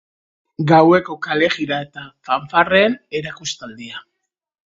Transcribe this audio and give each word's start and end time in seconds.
Gaueko 0.69 1.17
kalejira 1.27 1.79
eta 1.89 2.07
fanfarreen 2.31 2.97
erakustaldia. 3.21 4.03